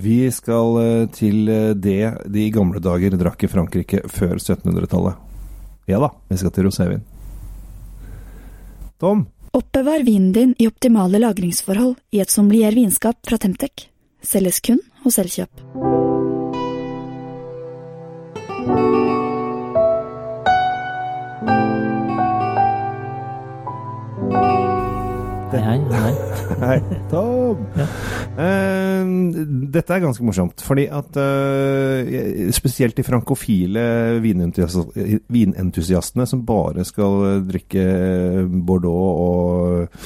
Vi 0.00 0.30
skal 0.32 0.78
eh, 0.80 1.08
til 1.12 1.48
eh, 1.48 1.72
det 1.76 2.30
de 2.32 2.46
gamle 2.54 2.80
dager 2.80 3.16
drakk 3.20 3.44
i 3.44 3.50
Frankrike 3.52 4.00
før 4.08 4.38
1700-tallet. 4.38 5.28
Ja 5.90 6.00
da, 6.00 6.12
vi 6.30 6.38
skal 6.40 6.54
til 6.54 6.68
rosévin. 6.68 7.04
Tom, 9.00 9.26
Oppbevar 9.56 10.04
vinen 10.06 10.32
din 10.32 10.54
i 10.58 10.68
optimale 10.70 11.18
lagringsforhold 11.18 11.96
i 12.14 12.20
et 12.22 12.30
sommelier 12.30 12.76
vinskap 12.76 13.18
fra 13.26 13.40
Temtec. 13.40 13.88
Selges 14.22 14.62
kun 14.62 14.78
hos 15.02 15.18
Elkjøp. 15.18 15.64
Dette 29.90 29.98
er 29.98 30.06
ganske 30.06 30.22
morsomt, 30.22 30.62
fordi 30.62 30.84
at 30.94 31.16
uh, 31.18 32.06
spesielt 32.54 32.94
de 32.94 33.02
frankofile 33.06 33.82
vinentusiastene 34.22 36.26
som 36.30 36.44
bare 36.46 36.84
skal 36.86 37.42
drikke 37.48 37.82
Bordeaux 38.46 39.26
og, 39.26 39.98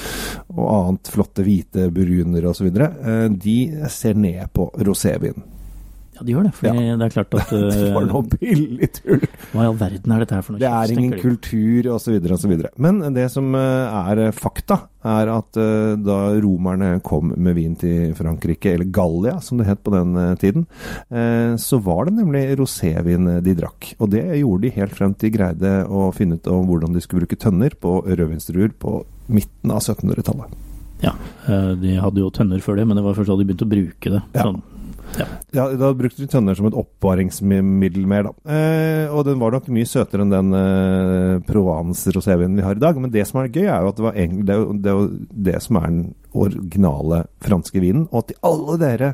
og 0.55 0.71
annet 0.73 1.13
flotte 1.13 1.45
hvite 1.45 1.91
burgunder 1.93 2.49
osv., 2.49 2.73
uh, 2.73 3.29
de 3.29 3.59
ser 3.93 4.17
ned 4.17 4.49
på 4.55 4.71
rosévin. 4.81 5.54
Ja, 6.15 6.25
de 6.25 6.35
gjør 6.35 6.47
det. 6.47 6.53
For 6.55 6.79
det 6.79 7.05
er 7.07 7.13
klart 7.13 7.37
at 7.39 7.53
Det 7.53 7.91
var 7.95 8.07
uh, 8.07 8.09
noe 8.13 8.39
billig 8.39 8.91
tull! 8.99 9.23
Hva 9.51 9.65
i 9.65 9.69
all 9.69 9.79
verden 9.79 10.15
er 10.15 10.25
dette 10.25 10.37
her 10.37 10.45
for 10.45 10.55
noe? 10.55 10.63
Det 10.63 10.71
er 10.71 10.95
ingen 10.95 11.15
kultur 11.21 11.91
osv. 11.95 12.19
osv. 12.37 12.57
Men 12.81 13.01
det 13.15 13.29
som 13.33 13.55
eh, 13.59 13.97
er 14.15 14.35
fakta, 14.35 14.85
er 15.05 15.29
at 15.29 15.59
eh, 15.59 15.93
da 16.01 16.17
romerne 16.41 16.99
kom 17.05 17.31
med 17.35 17.57
vin 17.57 17.75
til 17.79 18.13
Frankrike, 18.17 18.73
eller 18.75 18.89
Gallia 18.93 19.37
som 19.43 19.59
det 19.59 19.67
het 19.69 19.83
på 19.85 19.93
den 19.93 20.15
eh, 20.19 20.33
tiden, 20.41 20.65
eh, 21.09 21.55
så 21.61 21.79
var 21.85 22.07
det 22.07 22.17
nemlig 22.19 22.45
rosévin 22.59 23.29
de 23.45 23.57
drakk. 23.57 23.93
Og 23.99 24.11
det 24.13 24.23
gjorde 24.41 24.65
de 24.65 24.75
helt 24.79 24.95
frem 24.97 25.13
til 25.13 25.29
de 25.29 25.37
greide 25.37 25.73
å 25.89 26.09
finne 26.15 26.39
ut 26.39 26.51
om 26.51 26.67
hvordan 26.69 26.95
de 26.95 27.03
skulle 27.03 27.25
bruke 27.25 27.39
tønner 27.41 27.75
på 27.81 27.97
rødvinsdruer 28.05 28.75
på 28.81 28.99
midten 29.31 29.73
av 29.73 29.81
1700-tallet. 29.81 30.61
Ja, 31.03 31.11
de 31.45 31.97
hadde 31.99 32.21
jo 32.21 32.31
tønner 32.33 32.61
før 32.63 32.77
det, 32.79 32.85
men 32.87 32.97
det 32.97 33.03
var 33.05 33.17
først 33.17 33.29
da 33.29 33.35
de 33.37 33.45
begynte 33.45 33.65
å 33.67 33.71
bruke 33.73 34.13
det. 34.13 34.21
Ja. 34.37 34.45
Sånn. 34.47 34.61
Ja, 35.55 35.69
Da 35.79 35.91
brukte 35.95 36.21
de 36.23 36.29
tønner 36.31 36.57
som 36.57 36.67
et 36.69 36.77
oppvaringsmiddel 36.77 38.07
mer, 38.09 38.29
da. 38.29 38.33
Eh, 38.57 39.13
og 39.13 39.25
den 39.27 39.39
var 39.41 39.55
nok 39.55 39.69
mye 39.73 39.87
søtere 39.87 40.25
enn 40.25 40.33
den 40.33 40.51
eh, 40.59 41.39
Provence-rosévinen 41.47 42.59
vi 42.59 42.65
har 42.65 42.75
i 42.75 42.83
dag. 42.83 42.99
Men 42.99 43.13
det 43.13 43.27
som 43.29 43.41
er 43.41 43.51
gøy, 43.53 43.65
er 43.65 43.85
jo 43.85 43.93
at 43.93 43.99
det, 44.01 44.05
var 44.09 44.19
egentlig, 44.19 44.45
det, 44.49 44.59
det 44.83 44.95
det 45.51 45.61
som 45.63 45.79
er 45.79 45.89
den 45.89 46.05
originale 46.35 47.23
franske 47.45 47.79
vinen. 47.81 48.07
Og 48.11 48.27
til 48.29 48.39
alle 48.45 48.77
dere 48.81 49.13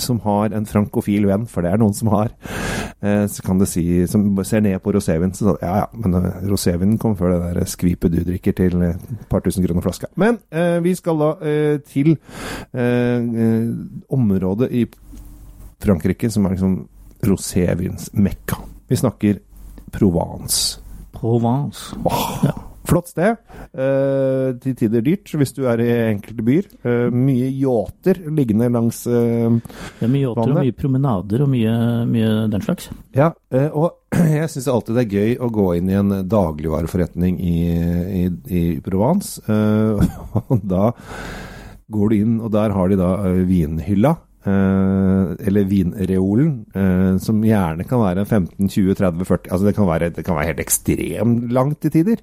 som 0.00 0.20
har 0.24 0.54
en 0.56 0.66
frankofil 0.68 1.26
venn, 1.28 1.46
for 1.50 1.64
det 1.64 1.74
er 1.74 1.80
noen 1.80 1.94
som 1.96 2.08
har, 2.14 2.32
eh, 3.04 3.26
så 3.28 3.44
kan 3.44 3.60
det 3.60 3.68
si, 3.68 3.84
som 4.10 4.24
ser 4.46 4.62
ned 4.64 4.78
på 4.82 4.94
rosévin, 4.96 5.34
så 5.36 5.56
ja 5.60 5.74
ja, 5.82 5.86
men 5.92 6.16
eh, 6.22 6.40
rosévinen 6.48 6.98
kom 7.00 7.16
før 7.18 7.34
det 7.34 7.40
der 7.58 7.68
skvipet 7.68 8.14
du 8.14 8.22
drikker 8.24 8.56
til 8.56 8.80
et 8.86 9.28
par 9.28 9.44
tusen 9.44 9.64
kroner 9.66 9.84
flaska. 9.84 10.10
Men 10.16 10.40
eh, 10.50 10.78
vi 10.84 10.94
skal 10.96 11.20
da 11.20 11.30
eh, 11.44 11.76
til 11.84 12.16
området 14.10 14.70
i 14.72 14.86
Frankrike 15.80 16.30
som 16.32 16.46
er 16.46 16.56
liksom 16.56 16.80
rosévins 17.26 18.10
mekka. 18.16 18.60
Vi 18.88 18.96
snakker 18.96 19.38
Provence. 19.92 20.80
Provence. 21.12 21.96
Åh, 22.04 22.44
Ja. 22.44 22.56
Flott 22.90 23.10
sted. 23.12 23.36
Eh, 23.76 24.48
til 24.58 24.74
tider 24.74 25.02
dyrt 25.04 25.30
hvis 25.38 25.52
du 25.54 25.60
er 25.70 25.78
i 25.84 25.90
enkelte 26.10 26.42
byer. 26.42 26.64
Eh, 26.82 27.12
mye 27.14 27.50
yachter 27.52 28.18
liggende 28.34 28.70
langs 28.72 29.04
eh, 29.06 29.46
Det 30.00 30.06
er 30.08 30.10
mye 30.10 30.24
yachter 30.24 30.50
og 30.50 30.56
mye 30.56 30.74
promenader 30.74 31.44
og 31.44 31.52
mye, 31.52 31.74
mye 32.10 32.30
den 32.50 32.64
slags. 32.64 32.88
Ja, 33.14 33.28
eh, 33.52 33.68
og 33.68 34.08
jeg 34.40 34.48
syns 34.50 34.66
alltid 34.72 34.96
det 34.98 35.04
er 35.04 35.14
gøy 35.20 35.36
å 35.38 35.52
gå 35.54 35.68
inn 35.78 35.92
i 35.92 35.98
en 36.00 36.16
dagligvareforretning 36.26 37.38
i, 37.38 37.54
i, 38.24 38.24
i 38.58 38.64
Provence. 38.82 39.38
Eh, 39.44 40.10
og 40.48 40.66
da 40.66 40.90
går 41.90 42.10
du 42.10 42.16
inn, 42.16 42.36
og 42.40 42.50
der 42.56 42.74
har 42.74 42.90
de 42.90 42.98
da 42.98 43.12
eh, 43.28 43.44
vinhylla. 43.46 44.16
Eh, 44.46 45.46
eller 45.46 45.68
vinreolen, 45.70 46.52
eh, 46.74 47.16
som 47.22 47.42
gjerne 47.44 47.86
kan 47.88 48.02
være 48.02 48.26
15-20-30-40 48.26 49.50
Altså 49.50 49.66
det 49.66 49.74
kan 49.76 49.88
være, 49.88 50.10
det 50.16 50.24
kan 50.26 50.38
være 50.38 50.52
helt 50.52 50.62
ekstremt 50.64 51.50
langt 51.52 51.80
til 51.82 51.94
tider. 51.94 52.22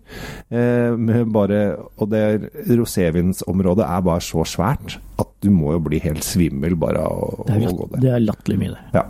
Eh, 0.52 1.24
bare, 1.34 1.62
og 1.98 2.12
det 2.12 2.24
rosévinsområdet 2.68 3.86
er 3.86 4.02
bare 4.02 4.22
så 4.22 4.46
svært 4.48 5.00
at 5.18 5.34
du 5.42 5.50
må 5.54 5.74
jo 5.76 5.82
bli 5.86 6.00
helt 6.02 6.26
svimmel 6.26 6.76
bare 6.80 7.02
av 7.06 7.44
å, 7.44 7.46
gå 7.48 7.88
der. 7.94 8.02
det 8.04 8.12
er 8.14 8.24
latterlig 8.24 8.58
mye, 8.62 8.74
det. 8.74 8.84
Ja. 8.98 9.04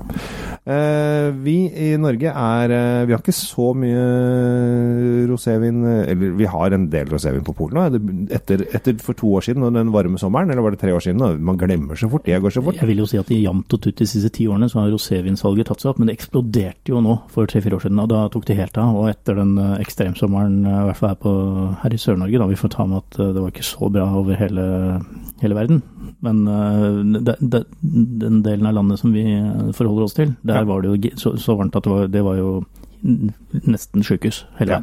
Eh, 0.67 1.29
vi 1.43 1.55
i 1.71 1.89
Norge 1.99 2.31
er 2.31 2.73
eh, 2.75 3.05
Vi 3.07 3.13
har 3.15 3.21
ikke 3.21 3.35
så 3.35 3.69
mye 3.77 4.01
rosévin 5.29 5.77
Eller 5.85 6.33
vi 6.35 6.49
har 6.51 6.75
en 6.75 6.89
del 6.91 7.07
rosévin 7.07 7.45
på 7.47 7.55
Polen 7.55 7.77
nå. 7.77 8.01
Etter, 8.35 8.65
etter 8.75 8.97
for 9.03 9.15
to 9.17 9.29
år 9.37 9.45
siden, 9.47 9.63
og 9.63 9.75
den 9.75 9.93
varme 9.93 10.19
sommeren, 10.19 10.51
eller 10.51 10.65
var 10.65 10.75
det 10.75 10.81
tre 10.81 10.91
år 10.95 11.03
siden? 11.03 11.23
Man 11.47 11.59
glemmer 11.59 11.99
så 11.99 12.09
fort. 12.11 12.25
Det 12.27 12.39
går 12.43 12.53
så 12.53 12.63
fort. 12.65 12.79
Jeg 12.79 12.89
vil 12.91 13.03
jo 13.03 13.07
si 13.09 13.19
at 13.19 13.31
i 13.31 13.39
jevnt 13.43 13.77
og 13.77 13.83
tutt 13.83 14.01
de 14.01 14.07
siste 14.09 14.31
ti 14.35 14.47
årene 14.49 14.69
så 14.71 14.81
har 14.81 14.91
rosévinsalget 14.93 15.71
tatt 15.71 15.83
seg 15.83 15.93
opp, 15.93 16.01
men 16.01 16.11
det 16.11 16.17
eksploderte 16.17 16.91
jo 16.91 17.01
nå 17.03 17.17
for 17.33 17.49
tre-fire 17.49 17.79
år 17.79 17.85
siden, 17.87 18.03
og 18.03 18.11
da 18.11 18.25
tok 18.33 18.47
det 18.49 18.59
helt 18.59 18.79
av. 18.81 18.97
Og 18.99 19.09
etter 19.11 19.39
den 19.39 19.55
eh, 19.61 19.77
ekstremsommeren, 19.83 20.59
eh, 20.65 20.81
i 20.83 20.89
hvert 20.89 21.01
fall 21.01 21.13
her, 21.13 21.21
på, 21.23 21.35
her 21.83 21.95
i 21.95 22.01
Sør-Norge, 22.01 22.43
da 22.43 22.49
vi 22.51 22.59
får 22.59 22.75
ta 22.75 22.87
med 22.89 23.03
at 23.03 23.21
det 23.21 23.39
var 23.39 23.53
ikke 23.53 23.67
så 23.67 23.91
bra 23.93 24.09
over 24.19 24.39
hele, 24.39 24.67
hele 25.43 25.57
verden. 25.57 25.81
Men 26.23 26.47
eh, 26.47 27.21
den 27.81 28.41
delen 28.45 28.65
av 28.69 28.73
landet 28.77 28.99
som 29.01 29.13
vi 29.13 29.23
eh, 29.25 29.71
forholder 29.77 30.03
oss 30.07 30.17
til, 30.17 30.35
der 30.43 30.61
Ja. 30.61 30.67
var 30.69 30.81
det 30.81 30.93
jo 30.93 31.15
så, 31.17 31.35
så 31.37 31.55
varmt 31.57 31.75
at 31.75 31.83
det 31.83 31.91
var, 31.93 32.07
det 32.07 32.23
var 32.23 32.37
jo 32.37 32.51
nesten 33.67 34.03
sjukehus 34.03 34.45
hele 34.57 34.71
Ja. 34.71 34.79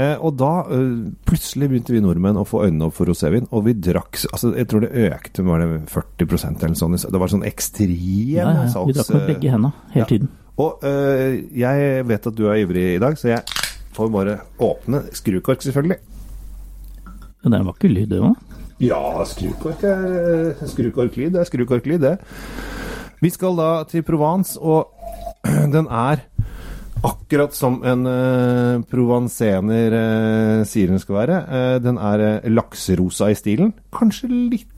Eh, 0.00 0.16
og 0.18 0.38
da 0.40 0.64
eh, 0.74 1.10
plutselig 1.28 1.68
begynte 1.70 1.92
vi 1.94 2.00
nordmenn 2.02 2.38
å 2.40 2.46
få 2.48 2.64
øynene 2.64 2.88
opp 2.88 2.96
for 2.96 3.06
rosévin, 3.06 3.46
og 3.52 3.66
vi 3.68 3.74
drakk 3.76 4.16
altså 4.32 4.54
Jeg 4.56 4.66
tror 4.70 4.80
det 4.86 5.10
økte 5.12 5.44
var 5.46 5.60
det 5.62 5.82
40% 5.92 6.64
eller 6.64 6.78
sånn. 6.78 6.96
Det 6.96 7.20
var 7.20 7.28
sånn 7.30 7.44
ekstrem 7.46 7.92
Ja, 8.34 8.48
ja, 8.48 8.64
salgs... 8.72 8.88
Vi 8.88 8.96
drakk 8.98 9.12
med 9.14 9.28
begge 9.34 9.52
hendene 9.52 9.72
hele 9.92 10.02
ja. 10.02 10.08
tiden. 10.08 10.32
Og 10.56 10.82
øh, 10.86 11.36
jeg 11.58 12.08
vet 12.08 12.26
at 12.30 12.34
du 12.38 12.44
er 12.48 12.62
ivrig 12.62 12.88
i 12.94 12.98
dag, 13.02 13.16
så 13.18 13.32
jeg 13.32 13.42
får 13.94 14.10
bare 14.10 14.38
åpne 14.62 15.04
skrukork, 15.14 15.62
selvfølgelig. 15.62 15.98
Ja, 17.44 17.50
det 17.50 17.58
en 17.60 17.66
vakker 17.68 17.90
lyd, 17.92 18.08
det 18.10 18.20
òg. 18.22 18.34
Ja, 18.84 19.24
skrukork 19.28 19.82
er 19.88 20.04
øh, 20.10 20.62
skrukorklyd. 20.68 21.32
Det 21.34 21.40
er 21.44 21.48
skrukorklyd, 21.48 21.98
det. 22.04 22.14
Vi 23.24 23.30
skal 23.32 23.56
da 23.56 23.70
til 23.88 24.02
Provence, 24.04 24.58
og 24.60 24.90
den 25.76 25.86
er 25.88 26.24
akkurat 27.04 27.52
som 27.56 27.80
en 27.84 28.06
uh, 28.08 28.82
provansener 28.88 29.92
uh, 29.92 30.62
sier 30.68 30.88
den 30.92 31.00
skal 31.02 31.18
være. 31.22 31.40
Uh, 31.48 31.74
den 31.84 31.98
er 32.00 32.22
uh, 32.44 32.46
lakserosa 32.52 33.28
i 33.32 33.36
stilen. 33.36 33.74
Kanskje 33.92 34.30
litt 34.32 34.70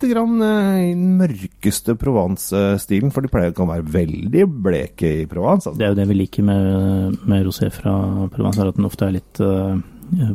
grann 0.00 0.40
i 0.40 0.92
den 0.96 1.16
mørkeste 1.20 1.92
Provence-stilen, 2.00 3.10
for 3.12 3.20
de 3.20 3.28
pleier 3.32 3.52
å 3.52 3.66
være 3.68 3.84
veldig 3.92 4.46
bleke 4.64 5.10
i 5.22 5.26
Provence. 5.28 5.68
Altså. 5.68 5.76
Det 5.76 5.84
er 5.84 5.92
jo 5.92 5.98
det 5.98 6.06
vi 6.08 6.16
liker 6.22 6.46
med, 6.48 7.18
med 7.28 7.44
rosé 7.44 7.68
fra 7.74 7.92
Provence, 8.32 8.64
at 8.64 8.78
den 8.80 8.88
ofte 8.88 9.04
er 9.10 9.18
litt 9.18 9.40
eh, 9.44 9.74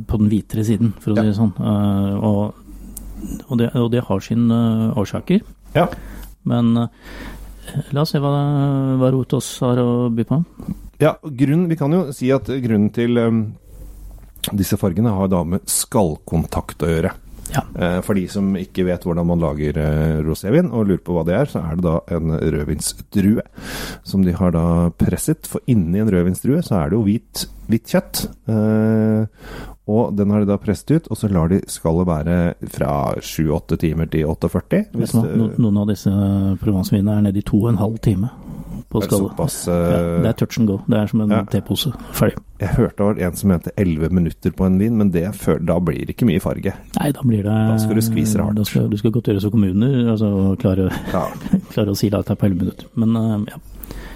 på 0.05 0.19
den 0.21 0.29
hvitere 0.29 0.65
siden, 0.67 0.93
for 1.01 1.15
å 1.15 1.17
Ja. 1.17 1.23
si 1.25 1.31
det 1.31 1.39
sånn. 1.39 1.55
Eh, 1.57 2.13
og, 2.29 2.61
og, 3.47 3.57
det, 3.59 3.71
og 3.77 3.89
det 3.93 4.03
har 4.07 4.23
sine 4.23 4.61
eh, 4.91 4.97
årsaker. 5.01 5.43
Ja. 5.75 5.87
Men 6.47 6.75
eh, 6.77 6.87
la 7.95 8.05
oss 8.05 8.13
se 8.15 8.21
hva, 8.21 8.31
hva 9.01 9.11
Rotos 9.13 9.49
har 9.63 9.81
å 9.81 10.09
by 10.13 10.27
på. 10.29 10.41
Ja, 11.01 11.17
grunn, 11.23 11.67
vi 11.71 11.77
kan 11.79 11.91
jo 11.91 12.07
si 12.15 12.29
at 12.31 12.47
grunnen 12.47 12.91
til 12.95 13.19
um, 13.19 13.41
disse 14.55 14.77
fargene 14.79 15.11
har 15.11 15.27
da 15.31 15.41
med 15.47 15.65
skallkontakt 15.69 16.85
å 16.85 16.91
gjøre. 16.91 17.11
Ja. 17.53 17.61
Eh, 17.75 17.99
for 18.05 18.17
de 18.17 18.25
som 18.31 18.53
ikke 18.57 18.87
vet 18.87 19.05
hvordan 19.05 19.27
man 19.29 19.43
lager 19.43 19.77
eh, 19.81 20.21
rosévin 20.25 20.71
og 20.71 20.89
lurer 20.89 21.03
på 21.05 21.15
hva 21.15 21.25
det 21.27 21.37
er, 21.37 21.51
så 21.51 21.61
er 21.61 21.77
det 21.77 21.85
da 21.85 21.99
en 22.15 22.33
rødvinsdrue 22.39 23.45
som 24.07 24.25
de 24.25 24.33
har 24.35 24.55
da 24.55 24.65
presset. 24.97 25.47
For 25.49 25.63
inni 25.71 26.01
en 26.01 26.11
rødvinsdrue 26.11 26.63
så 26.65 26.81
er 26.81 26.91
det 26.91 26.99
jo 26.99 27.05
hvit, 27.05 27.45
hvitt 27.69 27.95
kjøtt. 27.95 28.25
Eh, 28.49 29.45
og 29.85 30.15
den 30.17 30.31
har 30.33 30.41
de 30.41 30.49
da 30.49 30.57
presset 30.57 30.95
ut, 30.95 31.11
og 31.13 31.19
så 31.19 31.29
lar 31.29 31.51
de 31.51 31.61
skallet 31.69 32.09
være 32.09 32.37
fra 32.73 32.91
7-8 33.21 33.77
timer 33.83 34.09
til 34.09 34.25
48. 34.31 34.81
Hvis, 34.97 35.13
noen 35.13 35.77
av 35.77 35.91
disse 35.91 36.09
Provence-vinene 36.63 37.19
er 37.19 37.27
nede 37.27 37.43
i 37.43 37.45
to 37.45 37.61
og 37.61 37.75
en 37.75 37.83
halv 37.83 38.01
time 38.05 38.31
på 38.95 39.01
Er 39.03 39.09
det 39.11 39.67
uh... 39.67 39.75
ja, 39.75 39.99
eh, 39.99 40.21
det 40.23 40.31
er 40.31 40.39
touch 40.39 40.59
and 40.61 40.71
go. 40.71 40.79
Det 40.87 40.99
er 40.99 41.11
som 41.11 41.23
en 41.25 41.35
ja. 41.35 41.43
tepose. 41.51 41.91
Ferdig. 42.15 42.41
Jeg 42.61 42.71
hørte 42.77 42.95
det 42.95 43.05
var 43.09 43.21
en 43.27 43.35
som 43.35 43.51
mente 43.51 43.71
11 43.77 44.15
minutter 44.15 44.55
på 44.55 44.67
en 44.67 44.79
vin, 44.79 44.97
men 44.97 45.11
det, 45.11 45.25
føl- 45.35 45.61
da 45.67 45.75
blir 45.83 46.05
det 46.07 46.15
ikke 46.15 46.29
mye 46.29 46.43
farge. 46.43 46.75
Nei, 46.95 47.11
da 47.11 47.23
blir 47.27 47.43
det 47.43 47.55
Da 47.73 47.77
skal 47.83 47.99
du 47.99 48.05
skvise 48.05 48.39
det 48.39 48.45
hardt. 48.47 48.59
Da 48.61 48.67
skal, 48.67 48.89
du 48.91 48.97
skal 49.01 49.15
godt 49.15 49.31
gjøre 49.31 49.43
som 49.43 49.55
kommuner, 49.55 49.95
altså 50.15 50.31
klare, 50.61 50.89
Ja. 51.11 51.27
klare 51.73 51.91
å 51.91 51.99
si 51.99 52.11
at 52.11 52.23
det 52.23 52.37
er 52.37 52.41
på 52.41 52.51
11 52.51 52.61
minutter. 52.63 52.91
Men 52.95 53.17
uh, 53.19 53.39
ja. 53.51 53.63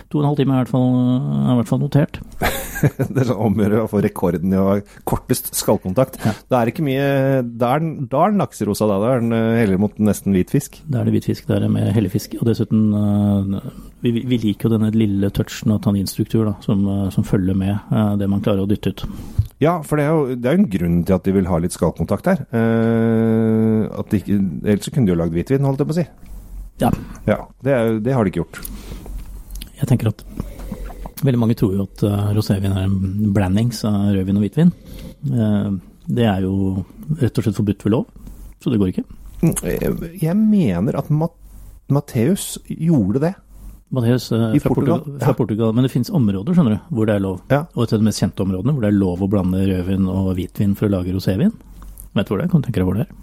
To 0.10 0.18
og 0.18 0.24
en 0.24 0.30
halv 0.32 0.40
time 0.40 0.56
er 0.56 0.58
i 0.58 0.64
hvert 0.64 0.72
fall, 0.74 0.88
er 0.90 1.52
i 1.52 1.58
hvert 1.60 1.70
fall 1.70 1.82
notert. 1.84 2.16
det 3.14 3.22
er 3.22 3.28
sånn 3.30 3.44
omgjøre 3.46 3.84
å 3.84 3.90
få 3.92 4.00
rekorden 4.02 4.56
i 4.56 4.58
å 4.58 4.64
ha 4.66 4.78
kortest 5.10 5.52
skallkontakt. 5.54 6.18
Ja. 6.26 6.34
Da 6.50 6.60
er 6.60 6.66
det 6.66 6.74
ikke 6.74 6.86
mye 6.88 7.10
Da 7.44 7.76
er 7.76 7.84
den, 7.84 7.92
da 8.10 8.24
er 8.26 8.40
lakserosa, 8.40 8.88
da. 8.90 8.98
Da 9.04 9.12
er 9.14 9.22
den 9.22 9.36
eh, 9.38 9.60
heller 9.62 9.82
mot 9.84 10.02
nesten 10.02 10.34
hvit 10.34 10.50
fisk. 10.54 10.80
Da 10.90 11.04
er 11.04 11.10
det 11.10 11.14
hvit 11.14 11.30
fisk, 11.30 11.46
da 11.46 11.60
er 11.60 11.68
det 11.68 11.70
med 11.76 11.92
hellefisk. 11.94 12.40
Og 12.40 12.50
dessuten, 12.50 12.88
eh, 12.98 13.70
vi, 14.02 14.12
vi 14.26 14.40
liker 14.42 14.68
jo 14.68 14.74
denne 14.78 14.90
lille 14.96 15.30
touchen 15.36 15.74
av 15.76 15.82
tanninstruktur 15.86 16.48
da, 16.48 16.56
som, 16.64 16.86
eh, 16.88 17.06
som 17.16 17.26
følger 17.28 17.58
med 17.58 17.76
eh, 17.76 18.14
det 18.22 18.30
man 18.32 18.44
klarer 18.46 18.64
å 18.64 18.70
dytte 18.70 18.94
ut. 18.94 19.06
Ja, 19.60 19.78
for 19.84 20.00
det 20.00 20.06
er 20.08 20.14
jo 20.16 20.38
det 20.40 20.52
er 20.52 20.60
en 20.60 20.70
grunn 20.72 21.00
til 21.04 21.18
at 21.18 21.26
de 21.28 21.34
vil 21.36 21.50
ha 21.52 21.60
litt 21.60 21.76
skallkontakt 21.76 22.30
her. 22.32 22.46
Eh, 22.56 23.88
at 24.00 24.14
de 24.14 24.22
ellers 24.30 24.88
så 24.88 24.94
kunne 24.96 25.10
de 25.10 25.16
jo 25.16 25.20
lagd 25.20 25.36
hvitvin, 25.36 25.68
holdt 25.68 25.84
jeg 25.84 25.90
på 25.90 25.98
å 25.98 26.00
si. 26.00 26.08
Ja. 26.80 26.94
Ja, 27.28 27.42
det, 27.66 27.76
er, 27.76 28.00
det 28.04 28.16
har 28.16 28.24
de 28.24 28.32
ikke 28.32 28.46
gjort. 28.46 28.62
Jeg 29.80 29.90
tenker 29.92 30.14
at 30.14 30.24
veldig 31.24 31.42
mange 31.42 31.58
tror 31.60 31.76
jo 31.76 31.84
at 31.84 32.04
uh, 32.08 32.30
rosévin 32.36 32.72
er 32.72 32.86
en 32.88 33.34
blandings 33.36 33.82
av 33.88 34.14
rødvin 34.16 34.40
og 34.40 34.46
hvitvin. 34.46 34.72
Eh, 35.28 35.70
det 36.10 36.26
er 36.26 36.46
jo 36.46 36.86
rett 37.20 37.36
og 37.38 37.46
slett 37.46 37.58
forbudt 37.58 37.84
ved 37.86 37.94
lov, 37.94 38.06
så 38.64 38.72
det 38.72 38.80
går 38.82 38.94
ikke. 38.94 39.04
Mm, 39.44 39.54
Jeg, 39.68 40.14
jeg 40.24 40.36
mener 40.40 40.98
at 41.00 41.12
Mat 41.12 41.36
Matteus 41.90 42.58
gjorde 42.70 43.22
det. 43.24 43.34
Mathias 43.90 44.32
eh, 44.32 44.38
fra, 44.62 44.70
Portugal, 44.70 45.00
Portugal, 45.00 45.20
fra. 45.24 45.34
Portugal. 45.34 45.74
Men 45.74 45.86
det 45.88 45.92
finnes 45.94 46.12
områder 46.14 46.58
skjønner 46.58 46.78
du, 46.78 46.82
hvor 46.94 47.10
det 47.10 47.16
er 47.16 47.24
lov. 47.26 47.40
Ja. 47.50 47.64
Og 47.74 47.86
et 47.86 47.96
av 47.96 48.02
de 48.02 48.10
mest 48.10 48.22
kjente 48.22 48.46
områdene 48.46 48.76
hvor 48.76 48.86
det 48.86 48.92
er 48.92 49.00
lov 49.00 49.24
å 49.26 49.32
blande 49.32 49.64
rødvin 49.66 50.06
og 50.14 50.30
hvitvin 50.38 50.76
for 50.78 50.90
å 50.90 50.94
lage 50.98 51.16
rosévin. 51.16 51.56
Vet 52.14 52.30
du 52.30 52.34
hvor 52.34 52.42
det 52.42 52.46
er? 52.46 52.52
Kan 52.54 52.62
du 52.62 52.70
tenke 52.70 52.82
deg 52.82 52.90
hvor 52.90 53.00
det 53.00 53.08
er? 53.08 53.18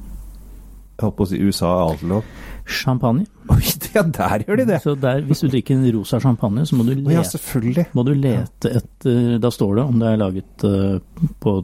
Jeg 0.96 1.04
holdt 1.04 1.16
på 1.18 1.24
å 1.26 1.28
si 1.28 1.38
USA 1.44 1.70
er 1.84 2.04
lov. 2.08 2.28
Champagne. 2.66 3.26
Oi, 3.52 3.60
ja, 3.94 4.02
der 4.02 4.42
gjør 4.46 4.60
de 4.62 4.64
det! 4.70 4.78
Så 4.82 4.94
der, 4.98 5.20
hvis 5.28 5.42
du 5.44 5.50
drikker 5.52 5.76
en 5.76 5.84
rosa 5.94 6.18
champagne, 6.22 6.64
så 6.66 6.78
må 6.78 6.86
du 6.88 6.94
lete, 6.96 7.12
ja, 7.12 7.84
må 7.94 8.02
du 8.06 8.14
lete 8.16 8.72
etter 8.80 9.36
Da 9.42 9.50
står 9.54 9.76
det 9.78 9.84
om 9.86 10.00
det 10.00 10.08
er 10.08 10.22
laget 10.22 10.64
eh, 10.66 11.28
på 11.44 11.54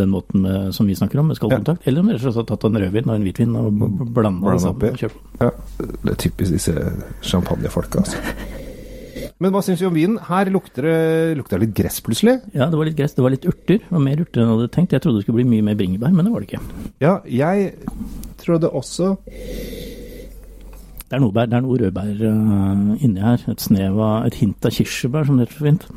den 0.00 0.10
måten 0.10 0.46
med, 0.46 0.72
som 0.74 0.88
vi 0.88 0.96
snakker 0.96 1.20
om, 1.20 1.28
med 1.30 1.38
skallkontakt, 1.38 1.84
eller 1.86 2.02
om 2.02 2.10
slett 2.16 2.40
har 2.40 2.48
tatt 2.48 2.66
en 2.66 2.80
rødvin 2.82 3.12
og 3.12 3.18
en 3.18 3.28
hvitvin 3.28 3.58
og 3.60 3.84
blanda 4.16 4.56
det 4.56 4.64
sammen. 4.64 4.96
og 4.96 5.04
kjøpt. 5.04 5.20
Ja, 5.44 5.52
det 5.84 6.14
er 6.16 6.18
typisk 6.24 6.56
disse 6.56 6.88
champagnefolka, 7.20 8.02
altså. 8.02 8.58
Men 9.40 9.54
hva 9.54 9.62
syns 9.64 9.80
vi 9.80 9.86
om 9.88 9.94
vinen? 9.96 10.18
Her 10.26 10.50
lukter 10.52 10.84
det, 10.84 10.96
lukter 11.38 11.56
det 11.56 11.68
litt 11.68 11.76
gress, 11.78 12.02
plutselig. 12.04 12.34
Ja, 12.52 12.66
det 12.68 12.76
var 12.76 12.88
litt 12.90 12.98
gress, 12.98 13.14
det 13.16 13.24
var 13.24 13.32
litt 13.32 13.46
urter, 13.48 13.78
og 13.88 14.02
mer 14.04 14.20
urter 14.20 14.42
enn 14.42 14.50
jeg 14.50 14.58
hadde 14.58 14.72
tenkt. 14.74 14.96
Jeg 14.96 15.04
trodde 15.04 15.20
det 15.20 15.24
skulle 15.24 15.40
bli 15.40 15.48
mye 15.48 15.64
mer 15.70 15.78
bringebær, 15.80 16.12
men 16.12 16.28
det 16.28 16.32
var 16.34 16.44
det 16.44 16.50
ikke. 16.50 16.60
Ja, 17.00 17.14
jeg 17.24 17.70
trodde 18.42 18.70
også 18.70 19.14
Det 19.26 21.16
er 21.16 21.22
noe, 21.22 21.32
bær, 21.34 21.48
det 21.50 21.58
er 21.58 21.64
noe 21.64 21.78
rødbær 21.80 22.20
uh, 22.22 23.02
inni 23.02 23.22
her. 23.22 23.42
Et 23.50 23.60
snev 23.60 23.98
av 23.98 24.28
Et 24.28 24.36
hint 24.42 24.66
av 24.66 24.74
kirsebær, 24.76 25.26
som 25.26 25.38
det 25.38 25.48
heter 25.48 25.58
så 25.58 25.66
fint. 25.70 25.88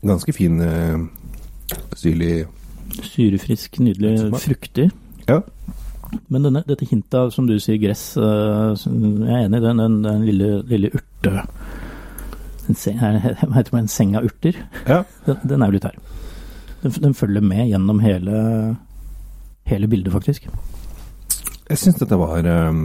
ganske 0.00 0.32
fin, 0.32 0.60
uh, 0.60 1.06
syrlig 1.96 2.46
Syrefrisk, 2.90 3.78
nydelig, 3.78 4.32
fruktig. 4.42 4.90
Ja. 5.28 5.40
Men 6.28 6.44
denne, 6.44 6.64
dette 6.66 6.88
hintet 6.90 7.14
av, 7.14 7.30
som 7.30 7.46
du 7.46 7.54
sier, 7.62 7.78
gress 7.78 8.16
uh, 8.18 8.74
Jeg 8.74 9.30
er 9.30 9.44
enig 9.44 9.60
i 9.60 9.64
den, 9.64 9.78
den, 9.78 10.00
den 10.04 10.24
lille, 10.26 10.48
lille 10.68 10.90
urte... 10.94 11.44
En 12.68 12.76
se, 12.78 12.92
her, 12.98 13.16
hva 13.40 13.56
heter 13.56 13.72
det, 13.72 13.82
en 13.82 13.90
seng 13.90 14.16
av 14.18 14.26
urter? 14.26 14.58
Ja. 14.86 15.02
Den, 15.26 15.38
den 15.52 15.62
er 15.62 15.70
jo 15.70 15.78
litt 15.78 15.86
her. 15.88 15.96
Den, 16.82 16.96
den 17.04 17.16
følger 17.16 17.44
med 17.44 17.68
gjennom 17.68 18.00
hele, 18.04 18.36
hele 19.68 19.88
bildet, 19.90 20.12
faktisk. 20.14 20.46
Jeg 21.70 21.78
syns 21.78 22.00
dette 22.00 22.16
var, 22.18 22.40
eh, 22.42 22.78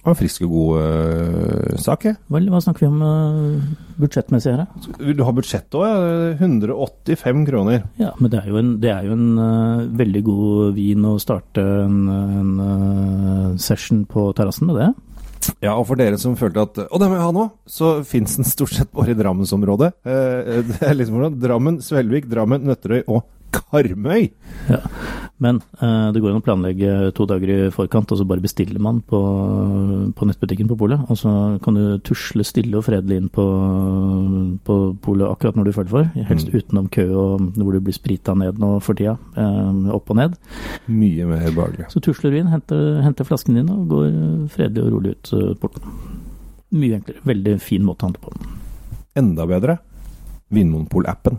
var 0.00 0.14
en 0.14 0.16
frisk 0.16 0.46
og 0.46 0.52
god 0.54 0.78
uh, 0.80 1.74
sak, 1.82 2.06
jeg. 2.08 2.16
Vel, 2.32 2.46
hva 2.48 2.60
snakker 2.64 2.86
vi 2.86 2.88
om 2.88 3.02
uh, 3.04 3.66
budsjettmessig 4.00 4.54
her? 4.54 4.62
Vil 4.96 5.18
du 5.18 5.24
ha 5.26 5.34
budsjett 5.36 5.76
òg? 5.76 5.84
Ja? 5.84 6.30
185 6.38 7.44
kroner. 7.50 7.84
Ja, 8.00 8.14
men 8.20 8.32
det 8.32 8.40
er 8.40 8.48
jo 8.48 8.60
en, 8.62 8.70
det 8.80 8.94
er 8.94 9.10
jo 9.10 9.18
en 9.18 9.26
uh, 9.36 9.84
veldig 10.00 10.24
god 10.24 10.78
vin 10.78 11.04
å 11.10 11.18
starte 11.20 11.66
en, 11.84 11.98
en 12.08 13.58
session 13.60 14.06
på 14.08 14.30
terrassen 14.38 14.70
med 14.70 14.80
det. 14.80 14.92
Ja, 15.64 15.74
og 15.74 15.86
for 15.88 16.00
dere 16.00 16.18
som 16.20 16.36
følte 16.38 16.64
at 16.64 16.78
Å, 16.84 16.98
det 17.00 17.08
må 17.10 17.18
jeg 17.18 17.24
ha 17.24 17.32
nå! 17.34 17.46
Så 17.68 17.90
fins 18.08 18.36
den 18.38 18.48
stort 18.48 18.74
sett 18.76 18.92
bare 18.94 19.14
i 19.14 19.18
Drammensområdet. 19.18 19.90
Eh, 20.06 20.60
det 20.68 20.80
er 20.82 20.96
liksom 20.96 21.18
hvordan 21.18 21.38
Drammen, 21.42 21.80
Svelvik, 21.84 22.28
Drammen, 22.30 22.64
Nøtterøy 22.68 23.02
og 23.04 23.24
Karmøy! 23.54 24.30
Ja. 24.70 24.80
Men 25.42 25.58
uh, 25.82 26.12
det 26.14 26.20
går 26.22 26.30
an 26.30 26.38
å 26.38 26.44
planlegge 26.46 26.90
to 27.16 27.24
dager 27.28 27.50
i 27.50 27.56
forkant, 27.74 28.12
og 28.14 28.18
så 28.20 28.24
bare 28.28 28.40
bestiller 28.44 28.78
man 28.80 29.00
på, 29.04 29.18
på 30.16 30.28
nettbutikken 30.28 30.68
på 30.70 30.76
polet. 30.78 31.02
Og 31.10 31.18
så 31.18 31.32
kan 31.64 31.74
du 31.76 31.98
tusle 32.06 32.46
stille 32.46 32.78
og 32.78 32.84
fredelig 32.86 33.18
inn 33.18 33.26
på, 33.34 33.44
på 34.64 34.76
polet 35.04 35.26
akkurat 35.28 35.58
når 35.58 35.68
du 35.68 35.72
føler 35.76 35.92
for. 35.94 36.10
Helst 36.30 36.48
Mm. 36.48 36.54
utenom 36.60 36.88
kø 36.92 37.04
og 37.16 37.40
hvor 37.58 37.72
du 37.74 37.80
blir 37.82 37.96
sprita 37.96 38.34
ned 38.38 38.58
nå 38.62 38.76
for 38.84 38.94
tida. 38.98 39.16
Uh, 39.36 39.90
opp 39.96 40.10
og 40.14 40.20
ned. 40.20 40.36
Mye 40.86 41.26
mer 41.28 41.48
behagelig. 41.50 41.88
Så 41.92 42.02
tusler 42.04 42.30
du 42.34 42.38
inn, 42.40 42.52
henter, 42.52 43.00
henter 43.04 43.26
flasken 43.28 43.58
din 43.58 43.70
og 43.74 43.88
går 43.90 44.06
eh, 44.10 44.44
fredelig 44.54 44.84
og 44.86 44.92
rolig 44.94 45.16
ut 45.16 45.32
eh, 45.34 45.54
porten. 45.60 45.96
Mye 46.74 47.00
enklere. 47.00 47.24
Veldig 47.26 47.56
fin 47.62 47.84
måte 47.86 48.06
å 48.06 48.10
handle 48.12 48.22
på. 48.22 48.54
Enda 49.18 49.44
bedre 49.50 49.76
Vinmonopol-appen. 50.54 51.36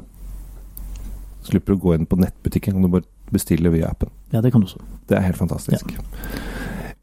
Slipper 1.46 1.76
å 1.76 1.82
gå 1.82 1.94
inn 1.96 2.08
på 2.10 2.18
nettbutikken, 2.20 2.74
kan 2.78 2.82
du 2.86 2.92
bare 2.98 3.06
bestille 3.32 3.72
via 3.74 3.92
appen. 3.94 4.10
Ja, 4.34 4.42
det 4.42 4.52
kan 4.54 4.62
du 4.62 4.68
også. 4.68 4.82
Det 5.10 5.18
er 5.18 5.28
helt 5.28 5.38
fantastisk. 5.38 5.96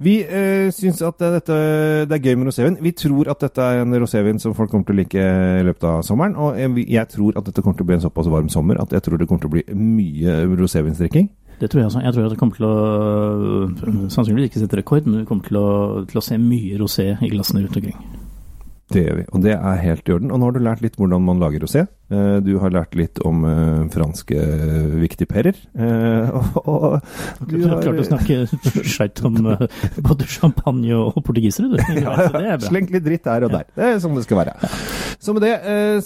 Vi 0.02 0.16
eh, 0.24 0.70
syns 0.74 0.98
at 1.06 1.18
det- 1.18 1.32
dette 1.36 1.56
det 2.10 2.16
er 2.16 2.24
gøy 2.26 2.36
med 2.38 2.48
rosévin. 2.48 2.76
Vi 2.82 2.90
tror 2.92 3.28
at 3.30 3.38
dette 3.44 3.62
er 3.62 3.82
en 3.82 3.92
rosévin 3.94 4.40
som 4.40 4.54
folk 4.54 4.70
kommer 4.70 4.84
til 4.86 4.96
å 4.96 4.98
like 4.98 5.14
i 5.14 5.62
løpet 5.62 5.84
av 5.84 6.02
sommeren. 6.02 6.34
Og 6.36 6.56
jeg, 6.58 7.08
tror 7.08 7.36
at 7.38 7.44
dette 7.44 7.62
kommer 7.62 7.76
til 7.78 7.84
å 7.84 7.86
bli 7.86 7.94
en 7.94 8.02
såpass 8.02 8.26
varm 8.26 8.48
sommer 8.48 8.80
at 8.82 8.90
jeg 8.90 9.02
tror 9.02 9.18
det 9.18 9.28
kommer 9.28 9.40
til 9.44 9.50
å 9.50 9.54
bli 9.54 9.62
mye 9.74 10.56
rosévinsdrikking. 10.58 11.28
Det 11.60 11.70
tror 11.70 11.80
jeg 11.80 11.86
også. 11.86 12.02
Jeg 12.02 12.14
tror 12.14 12.24
at 12.24 12.30
det 12.30 12.38
kommer 12.40 12.56
til 12.56 12.66
å 12.66 12.76
øh, 13.62 14.08
sannsynligvis 14.10 14.50
ikke 14.50 14.62
sette 14.64 14.76
rekord, 14.80 15.06
men 15.06 15.20
vi 15.20 15.28
kommer 15.28 15.44
til 15.46 15.56
å, 15.60 16.04
til 16.10 16.18
å 16.18 16.24
se 16.24 16.38
mye 16.38 16.78
rosé 16.80 17.12
i 17.22 17.30
glassene 17.30 17.62
rundt 17.62 17.76
omkring. 17.78 18.21
Det 18.92 19.02
gjør 19.06 19.16
vi, 19.22 19.24
og 19.32 19.42
det 19.44 19.52
er 19.56 19.82
helt 19.82 20.08
i 20.08 20.12
orden. 20.14 20.30
Og 20.34 20.40
nå 20.42 20.48
har 20.50 20.54
du 20.56 20.62
lært 20.64 20.82
litt 20.84 20.96
hvordan 21.00 21.22
man 21.24 21.40
lager 21.42 21.62
rosé. 21.64 21.86
Eh, 22.12 22.38
Du 22.44 22.50
har 22.60 22.70
lært 22.74 22.94
litt 22.98 23.18
om 23.24 23.44
eh, 23.48 23.86
franske 23.94 24.36
viktigperer. 25.00 25.56
Eh, 25.72 26.28
Og, 26.62 26.98
og 27.00 27.48
du 27.48 27.56
har 27.68 27.80
klart 27.82 28.02
å 28.02 28.06
snakke 28.06 28.36
skeit 28.94 29.22
om 29.26 29.38
både 30.04 30.28
champagne 30.30 30.92
og 30.98 31.16
portugisere, 31.24 31.70
du. 31.72 31.78
ja, 32.02 32.14
ja. 32.44 32.58
Slengt 32.62 32.92
litt 32.94 33.04
dritt 33.06 33.24
der 33.26 33.46
og 33.48 33.54
der. 33.56 33.66
Det 33.76 33.88
er 33.88 33.98
sånn 34.02 34.16
det 34.18 34.24
skal 34.26 34.42
være. 34.42 34.54
Så 35.22 35.34
med 35.36 35.44
det, 35.46 35.52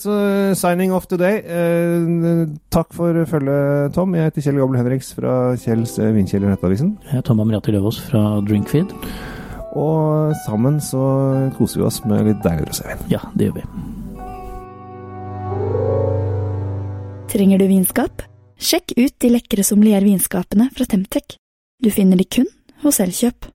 så 0.01 0.15
signing 0.61 0.93
off 0.95 1.07
today. 1.11 1.41
Takk 2.75 2.93
for 2.97 3.17
følget, 3.31 3.95
Tom. 3.97 4.15
Jeg 4.17 4.29
heter 4.31 4.45
Kjell 4.47 4.61
Gabel 4.61 4.79
Henriks 4.83 5.13
fra 5.17 5.37
Kjells 5.61 5.97
Vindkjeller 6.01 6.53
Nettavisen. 6.53 6.95
Jeg 7.11 7.23
er 7.23 7.27
Tom 7.27 7.41
Amriati 7.45 7.73
Løvaas 7.75 8.01
fra 8.11 8.27
Drinkfeed. 8.47 8.93
Og 9.77 10.33
sammen 10.47 10.79
så 10.81 11.03
koser 11.59 11.83
vi 11.83 11.87
oss 11.87 12.01
med 12.09 12.25
litt 12.31 12.41
deilig 12.45 12.71
rosévin. 12.71 13.03
Ja, 13.13 13.21
det 13.37 13.51
gjør 13.51 13.59
vi. 13.61 13.67
Trenger 17.33 17.61
du 17.61 17.67
vinskap? 17.69 18.25
Sjekk 18.57 18.95
ut 18.97 19.13
de 19.21 19.35
lekre 19.35 19.65
sommeliervinskapene 19.67 20.71
fra 20.73 20.87
Temtec. 20.89 21.37
Du 21.83 21.91
finner 21.93 22.17
de 22.17 22.25
kun 22.25 22.49
hos 22.87 23.03
Elkjøp. 23.05 23.51